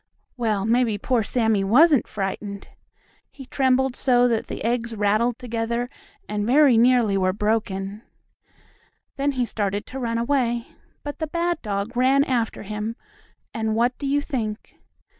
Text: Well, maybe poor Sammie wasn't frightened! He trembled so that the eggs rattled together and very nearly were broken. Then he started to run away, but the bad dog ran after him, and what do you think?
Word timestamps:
Well, 0.35 0.65
maybe 0.65 0.97
poor 0.97 1.21
Sammie 1.21 1.63
wasn't 1.63 2.07
frightened! 2.07 2.69
He 3.29 3.45
trembled 3.45 3.95
so 3.95 4.27
that 4.29 4.47
the 4.47 4.63
eggs 4.63 4.95
rattled 4.95 5.37
together 5.37 5.91
and 6.27 6.47
very 6.47 6.75
nearly 6.75 7.15
were 7.17 7.33
broken. 7.33 8.01
Then 9.17 9.33
he 9.33 9.45
started 9.45 9.85
to 9.85 9.99
run 9.99 10.17
away, 10.17 10.69
but 11.03 11.19
the 11.19 11.27
bad 11.27 11.61
dog 11.61 11.95
ran 11.95 12.23
after 12.23 12.63
him, 12.63 12.95
and 13.53 13.75
what 13.75 13.95
do 13.99 14.07
you 14.07 14.21
think? 14.21 14.75